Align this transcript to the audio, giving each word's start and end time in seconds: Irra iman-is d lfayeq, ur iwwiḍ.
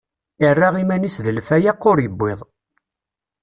Irra 0.47 0.67
iman-is 0.81 1.17
d 1.25 1.27
lfayeq, 1.37 1.81
ur 1.91 1.97
iwwiḍ. 2.07 2.39